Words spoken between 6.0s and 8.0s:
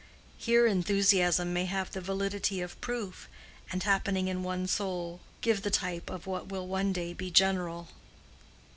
of what will one day be general.